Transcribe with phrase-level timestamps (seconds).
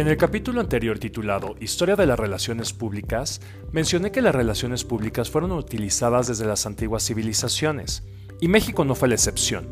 [0.00, 5.28] En el capítulo anterior titulado Historia de las Relaciones Públicas, mencioné que las relaciones públicas
[5.28, 8.02] fueron utilizadas desde las antiguas civilizaciones,
[8.40, 9.68] y México no fue la excepción,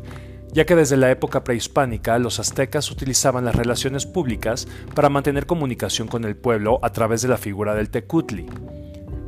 [0.53, 6.07] ya que desde la época prehispánica los aztecas utilizaban las relaciones públicas para mantener comunicación
[6.07, 8.45] con el pueblo a través de la figura del tecutli.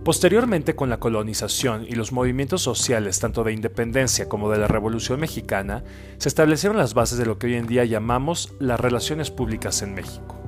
[0.06, 5.20] Posteriormente, con la colonización y los movimientos sociales tanto de independencia como de la Revolución
[5.20, 5.84] Mexicana,
[6.20, 9.96] se establecieron las bases de lo que hoy en día llamamos las relaciones públicas en
[9.96, 10.41] México.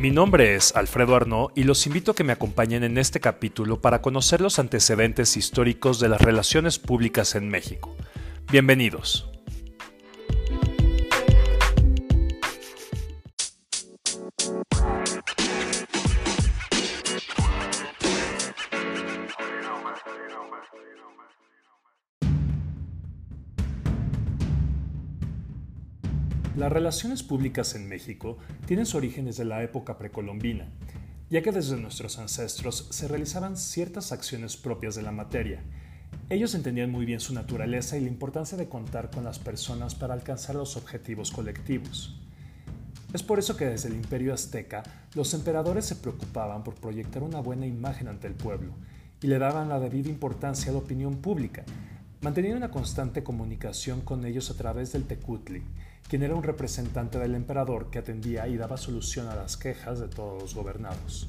[0.00, 3.82] Mi nombre es Alfredo Arnaud y los invito a que me acompañen en este capítulo
[3.82, 7.94] para conocer los antecedentes históricos de las relaciones públicas en México.
[8.50, 9.29] Bienvenidos.
[26.70, 30.68] Las relaciones públicas en México tienen su origen desde la época precolombina,
[31.28, 35.64] ya que desde nuestros ancestros se realizaban ciertas acciones propias de la materia.
[36.28, 40.14] Ellos entendían muy bien su naturaleza y la importancia de contar con las personas para
[40.14, 42.16] alcanzar los objetivos colectivos.
[43.12, 44.84] Es por eso que desde el imperio azteca
[45.14, 48.74] los emperadores se preocupaban por proyectar una buena imagen ante el pueblo
[49.20, 51.64] y le daban la debida importancia a la opinión pública,
[52.20, 55.64] manteniendo una constante comunicación con ellos a través del tecutli,
[56.10, 60.08] quien era un representante del emperador que atendía y daba solución a las quejas de
[60.08, 61.28] todos los gobernados.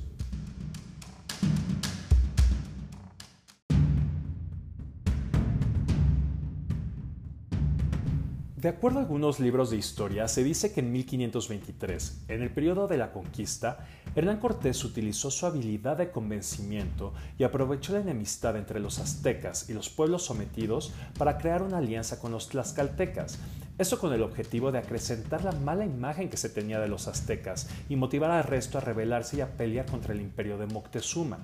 [8.58, 12.88] De acuerdo a algunos libros de historia, se dice que en 1523, en el periodo
[12.88, 18.82] de la conquista, Hernán Cortés utilizó su habilidad de convencimiento y aprovechó la enemistad entre
[18.82, 23.40] los aztecas y los pueblos sometidos para crear una alianza con los tlaxcaltecas,
[23.78, 27.70] eso con el objetivo de acrecentar la mala imagen que se tenía de los aztecas
[27.88, 31.40] y motivar al resto a rebelarse y a pelear contra el imperio de Moctezuma.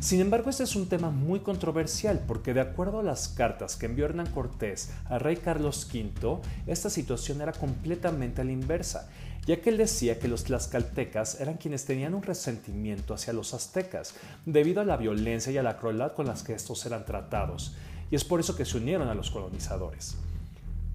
[0.00, 3.86] Sin embargo, este es un tema muy controversial porque de acuerdo a las cartas que
[3.86, 9.08] envió Hernán Cortés al rey Carlos V, esta situación era completamente a la inversa,
[9.46, 14.14] ya que él decía que los tlaxcaltecas eran quienes tenían un resentimiento hacia los aztecas,
[14.46, 17.74] debido a la violencia y a la crueldad con las que estos eran tratados,
[18.10, 20.16] y es por eso que se unieron a los colonizadores.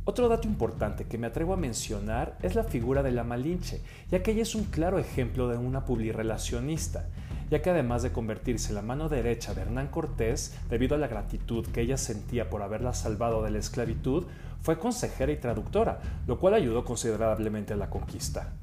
[0.06, 4.24] Otro dato importante que me atrevo a mencionar es la figura de la Malinche, ya
[4.24, 7.08] que ella es un claro ejemplo de una publirelacionista
[7.50, 11.08] ya que además de convertirse en la mano derecha de Hernán Cortés, debido a la
[11.08, 14.26] gratitud que ella sentía por haberla salvado de la esclavitud,
[14.62, 18.54] fue consejera y traductora, lo cual ayudó considerablemente a la conquista.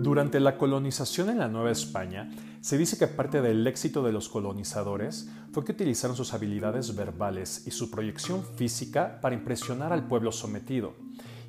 [0.00, 4.28] Durante la colonización en la Nueva España, se dice que parte del éxito de los
[4.28, 10.30] colonizadores fue que utilizaron sus habilidades verbales y su proyección física para impresionar al pueblo
[10.30, 10.94] sometido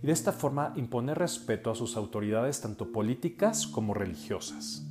[0.02, 4.84] y de esta forma imponer respeto a sus autoridades tanto políticas como religiosas.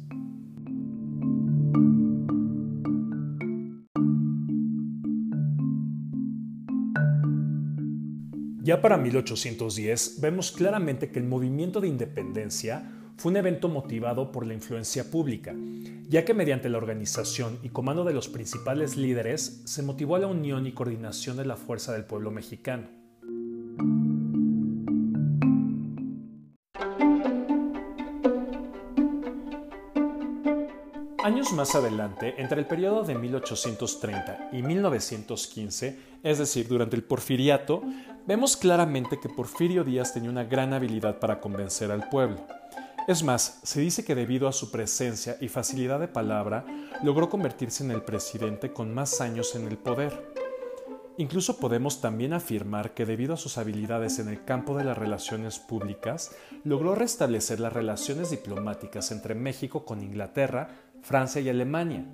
[8.62, 14.46] Ya para 1810 vemos claramente que el movimiento de independencia fue un evento motivado por
[14.46, 15.52] la influencia pública,
[16.08, 20.28] ya que mediante la organización y comando de los principales líderes se motivó a la
[20.28, 22.86] unión y coordinación de la fuerza del pueblo mexicano.
[31.24, 37.82] Años más adelante, entre el periodo de 1830 y 1915, es decir, durante el porfiriato,
[38.26, 42.46] vemos claramente que Porfirio Díaz tenía una gran habilidad para convencer al pueblo.
[43.08, 46.66] Es más, se dice que debido a su presencia y facilidad de palabra,
[47.02, 50.30] logró convertirse en el presidente con más años en el poder.
[51.16, 55.58] Incluso podemos también afirmar que debido a sus habilidades en el campo de las relaciones
[55.58, 56.32] públicas,
[56.64, 60.68] logró restablecer las relaciones diplomáticas entre México con Inglaterra,
[61.00, 62.04] Francia y Alemania,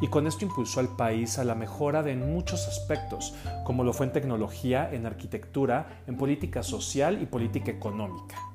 [0.00, 3.32] y con esto impulsó al país a la mejora de muchos aspectos,
[3.64, 8.51] como lo fue en tecnología, en arquitectura, en política social y política económica.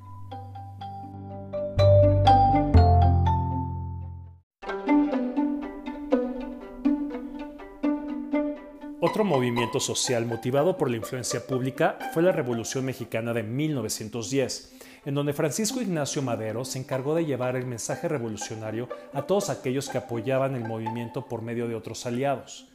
[9.17, 14.73] Otro movimiento social motivado por la influencia pública fue la Revolución Mexicana de 1910,
[15.05, 19.89] en donde Francisco Ignacio Madero se encargó de llevar el mensaje revolucionario a todos aquellos
[19.89, 22.67] que apoyaban el movimiento por medio de otros aliados.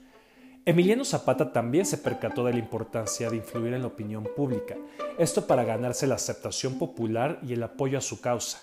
[0.67, 4.75] Emiliano Zapata también se percató de la importancia de influir en la opinión pública,
[5.19, 8.61] esto para ganarse la aceptación popular y el apoyo a su causa.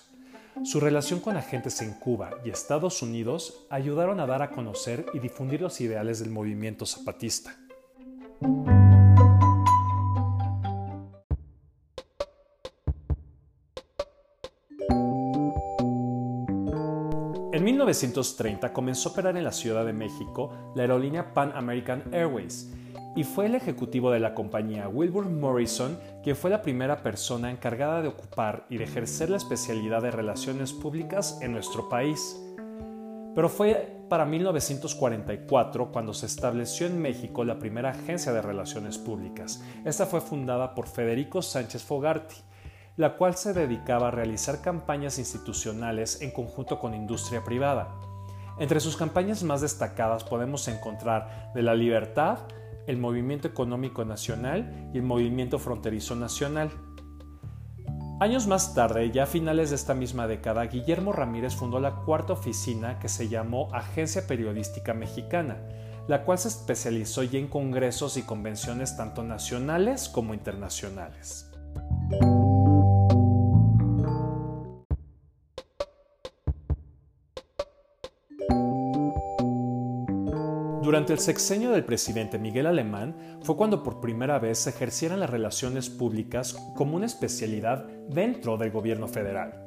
[0.64, 5.18] Su relación con agentes en Cuba y Estados Unidos ayudaron a dar a conocer y
[5.18, 7.56] difundir los ideales del movimiento zapatista.
[8.42, 8.48] En
[17.64, 22.72] 1930 comenzó a operar en la Ciudad de México la aerolínea Pan American Airways
[23.14, 28.00] y fue el ejecutivo de la compañía Wilbur Morrison quien fue la primera persona encargada
[28.00, 32.40] de ocupar y de ejercer la especialidad de relaciones públicas en nuestro país.
[33.34, 39.62] Pero fue para 1944 cuando se estableció en México la primera agencia de relaciones públicas.
[39.86, 42.36] Esta fue fundada por Federico Sánchez Fogarty
[43.00, 47.94] la cual se dedicaba a realizar campañas institucionales en conjunto con industria privada.
[48.58, 52.40] Entre sus campañas más destacadas podemos encontrar de la libertad,
[52.86, 56.70] el Movimiento Económico Nacional y el Movimiento Fronterizo Nacional.
[58.20, 62.34] Años más tarde, ya a finales de esta misma década, Guillermo Ramírez fundó la cuarta
[62.34, 65.56] oficina que se llamó Agencia Periodística Mexicana,
[66.06, 71.50] la cual se especializó ya en congresos y convenciones tanto nacionales como internacionales.
[81.00, 85.30] Durante el sexenio del presidente Miguel Alemán fue cuando por primera vez se ejercieran las
[85.30, 89.64] relaciones públicas como una especialidad dentro del gobierno federal.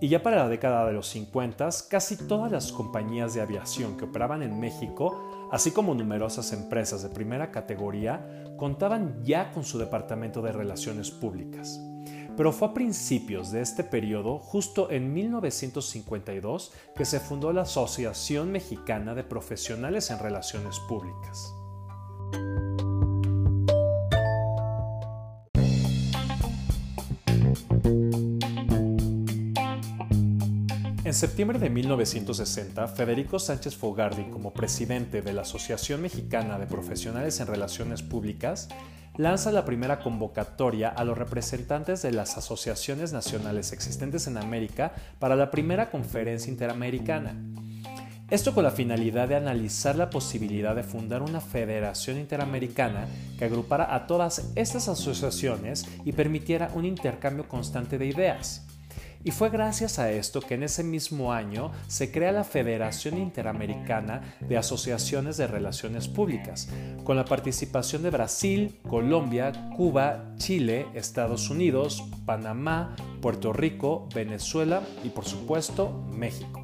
[0.00, 4.06] Y ya para la década de los 50, casi todas las compañías de aviación que
[4.06, 10.42] operaban en México, así como numerosas empresas de primera categoría, contaban ya con su departamento
[10.42, 11.78] de relaciones públicas
[12.36, 18.52] pero fue a principios de este periodo, justo en 1952, que se fundó la Asociación
[18.52, 21.54] Mexicana de Profesionales en Relaciones Públicas.
[31.04, 37.38] En septiembre de 1960, Federico Sánchez Fogardi, como presidente de la Asociación Mexicana de Profesionales
[37.40, 38.70] en Relaciones Públicas,
[39.16, 45.36] lanza la primera convocatoria a los representantes de las asociaciones nacionales existentes en América para
[45.36, 47.34] la primera conferencia interamericana.
[48.30, 53.06] Esto con la finalidad de analizar la posibilidad de fundar una federación interamericana
[53.38, 58.66] que agrupara a todas estas asociaciones y permitiera un intercambio constante de ideas.
[59.24, 64.36] Y fue gracias a esto que en ese mismo año se crea la Federación Interamericana
[64.40, 66.68] de Asociaciones de Relaciones Públicas,
[67.04, 75.10] con la participación de Brasil, Colombia, Cuba, Chile, Estados Unidos, Panamá, Puerto Rico, Venezuela y
[75.10, 76.61] por supuesto México.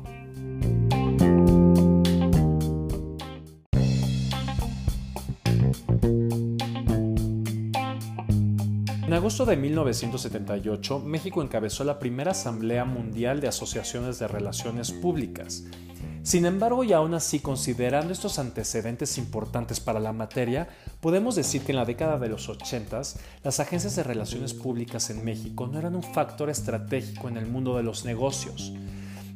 [9.29, 15.65] Agosto de 1978, México encabezó la primera Asamblea Mundial de Asociaciones de Relaciones Públicas.
[16.23, 20.71] Sin embargo, y aún así considerando estos antecedentes importantes para la materia,
[21.03, 23.03] podemos decir que en la década de los 80
[23.45, 27.77] las agencias de relaciones públicas en México no eran un factor estratégico en el mundo
[27.77, 28.73] de los negocios.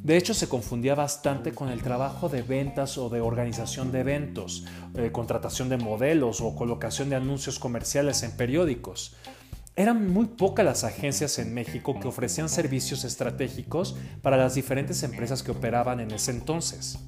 [0.03, 4.65] De hecho, se confundía bastante con el trabajo de ventas o de organización de eventos,
[4.95, 9.15] eh, contratación de modelos o colocación de anuncios comerciales en periódicos.
[9.75, 15.41] Eran muy pocas las agencias en México que ofrecían servicios estratégicos para las diferentes empresas
[15.41, 16.99] que operaban en ese entonces.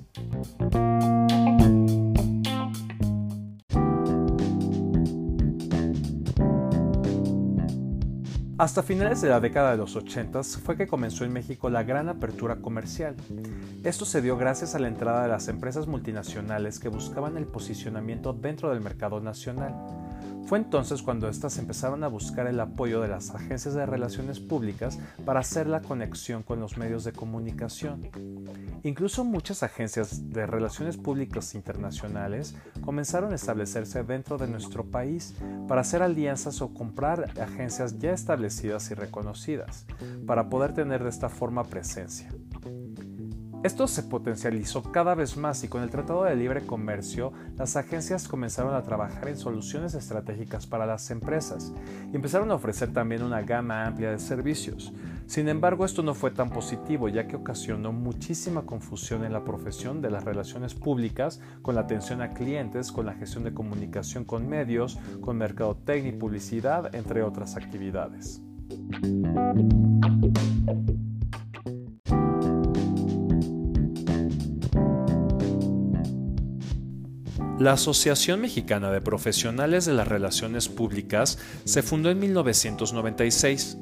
[8.57, 12.09] Hasta finales de la década de los 80 fue que comenzó en México la gran
[12.09, 13.15] apertura comercial.
[13.83, 18.33] Esto se dio gracias a la entrada de las empresas multinacionales que buscaban el posicionamiento
[18.33, 19.75] dentro del mercado nacional.
[20.45, 24.99] Fue entonces cuando éstas empezaron a buscar el apoyo de las agencias de relaciones públicas
[25.25, 28.09] para hacer la conexión con los medios de comunicación.
[28.83, 35.33] Incluso muchas agencias de relaciones públicas internacionales comenzaron a establecerse dentro de nuestro país
[35.67, 39.87] para hacer alianzas o comprar agencias ya establecidas y reconocidas,
[40.27, 42.29] para poder tener de esta forma presencia.
[43.65, 48.27] Esto se potencializó cada vez más y con el Tratado de Libre Comercio las agencias
[48.27, 51.73] comenzaron a trabajar en soluciones estratégicas para las empresas
[52.13, 54.93] y empezaron a ofrecer también una gama amplia de servicios.
[55.25, 59.99] Sin embargo, esto no fue tan positivo ya que ocasionó muchísima confusión en la profesión
[59.99, 64.47] de las relaciones públicas con la atención a clientes, con la gestión de comunicación con
[64.47, 68.43] medios, con mercadotecnia y publicidad, entre otras actividades.
[77.57, 83.77] La Asociación Mexicana de Profesionales de las Relaciones Públicas se fundó en 1996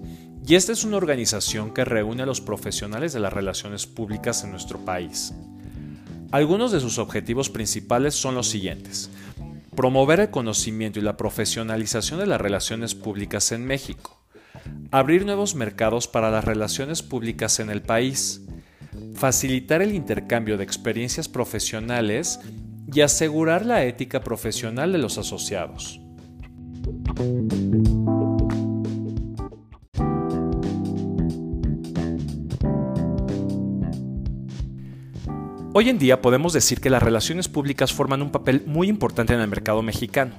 [0.46, 4.52] y esta es una organización que reúne a los profesionales de las relaciones públicas en
[4.52, 5.34] nuestro país.
[6.30, 9.10] Algunos de sus objetivos principales son los siguientes.
[9.76, 14.22] Promover el conocimiento y la profesionalización de las relaciones públicas en México.
[14.92, 18.42] Abrir nuevos mercados para las relaciones públicas en el país.
[19.16, 22.40] Facilitar el intercambio de experiencias profesionales
[22.94, 26.00] y asegurar la ética profesional de los asociados.
[35.76, 39.40] Hoy en día podemos decir que las relaciones públicas forman un papel muy importante en
[39.40, 40.36] el mercado mexicano.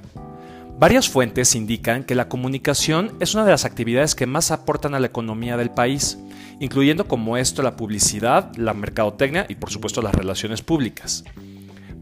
[0.79, 5.01] Varias fuentes indican que la comunicación es una de las actividades que más aportan a
[5.01, 6.19] la economía del país,
[6.61, 11.25] incluyendo como esto la publicidad, la mercadotecnia y por supuesto las relaciones públicas.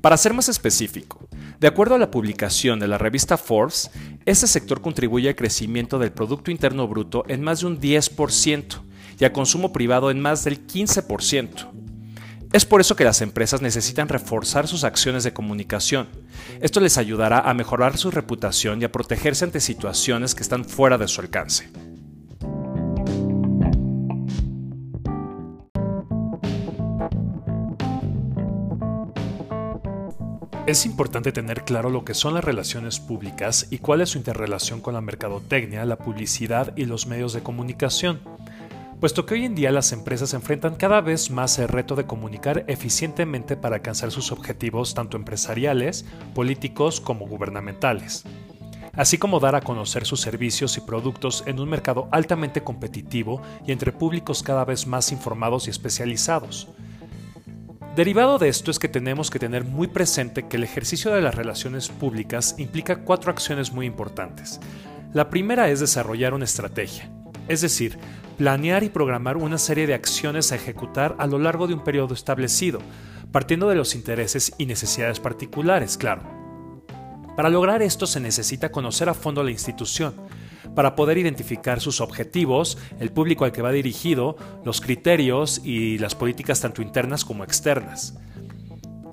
[0.03, 1.29] Para ser más específico,
[1.61, 3.89] de acuerdo a la publicación de la revista Forbes,
[4.27, 8.81] este sector contribuye al crecimiento del Producto Interno Bruto en más de un 10%
[9.21, 11.71] y al consumo privado en más del 15%.
[12.53, 16.09] Es por eso que las empresas necesitan reforzar sus acciones de comunicación.
[16.61, 20.99] Esto les ayudará a mejorar su reputación y a protegerse ante situaciones que están fuera
[20.99, 21.71] de su alcance.
[30.73, 34.81] Es importante tener claro lo que son las relaciones públicas y cuál es su interrelación
[34.81, 38.23] con la mercadotecnia, la publicidad y los medios de comunicación,
[38.99, 42.65] puesto que hoy en día las empresas enfrentan cada vez más el reto de comunicar
[42.69, 48.25] eficientemente para alcanzar sus objetivos tanto empresariales, políticos como gubernamentales,
[48.95, 53.73] así como dar a conocer sus servicios y productos en un mercado altamente competitivo y
[53.73, 56.71] entre públicos cada vez más informados y especializados.
[57.97, 61.35] Derivado de esto es que tenemos que tener muy presente que el ejercicio de las
[61.35, 64.61] relaciones públicas implica cuatro acciones muy importantes.
[65.13, 67.11] La primera es desarrollar una estrategia,
[67.49, 67.99] es decir,
[68.39, 72.15] planear y programar una serie de acciones a ejecutar a lo largo de un periodo
[72.15, 72.81] establecido,
[73.31, 76.23] partiendo de los intereses y necesidades particulares, claro.
[77.37, 80.15] Para lograr esto se necesita conocer a fondo la institución,
[80.75, 86.15] para poder identificar sus objetivos, el público al que va dirigido, los criterios y las
[86.15, 88.19] políticas tanto internas como externas.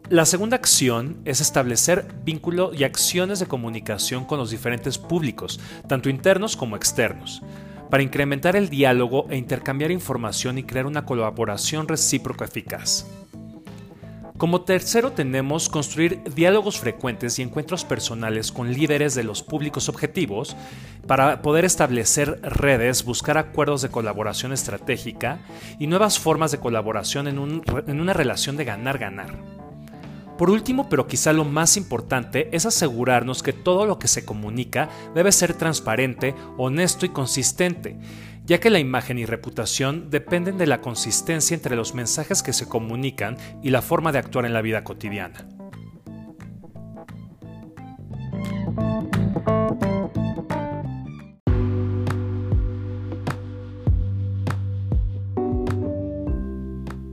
[0.10, 6.10] La segunda acción es establecer vínculo y acciones de comunicación con los diferentes públicos, tanto
[6.10, 7.44] internos como externos,
[7.92, 13.06] para incrementar el diálogo e intercambiar información y crear una colaboración recíproca eficaz.
[14.40, 20.56] Como tercero tenemos construir diálogos frecuentes y encuentros personales con líderes de los públicos objetivos
[21.08, 25.42] para poder establecer redes, buscar acuerdos de colaboración estratégica
[25.78, 29.36] y nuevas formas de colaboración en, una relación de ganar-ganar.
[30.38, 34.88] Por último, pero quizá lo más importante, es asegurarnos que todo lo que se comunica
[35.14, 37.98] debe ser transparente, honesto y consistente,
[38.46, 42.68] ya que la imagen y reputación dependen de la consistencia entre los mensajes que se
[42.68, 45.48] comunican y la forma de actuar en la vida cotidiana.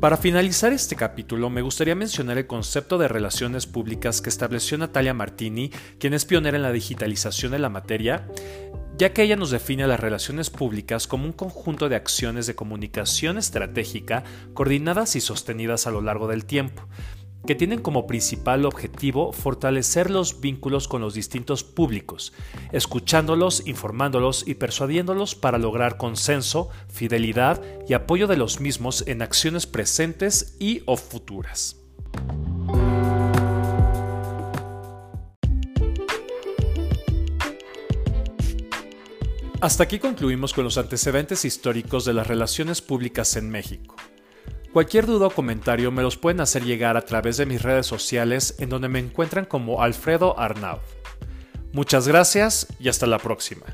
[0.06, 5.14] Para finalizar este capítulo, me gustaría mencionar el concepto de relaciones públicas que estableció Natalia
[5.14, 8.28] Martini, quien es pionera en la digitalización de la materia,
[8.98, 13.36] ya que ella nos define las relaciones públicas como un conjunto de acciones de comunicación
[13.36, 14.24] estratégica
[14.54, 16.82] coordinadas y sostenidas a lo largo del tiempo,
[17.46, 22.32] que tienen como principal objetivo fortalecer los vínculos con los distintos públicos,
[22.72, 29.66] escuchándolos, informándolos y persuadiéndolos para lograr consenso, fidelidad y apoyo de los mismos en acciones
[29.66, 31.76] presentes y o futuras.
[39.66, 43.96] Hasta aquí concluimos con los antecedentes históricos de las relaciones públicas en México.
[44.72, 48.54] Cualquier duda o comentario me los pueden hacer llegar a través de mis redes sociales
[48.60, 50.78] en donde me encuentran como Alfredo Arnaud.
[51.72, 53.66] Muchas gracias y hasta la próxima.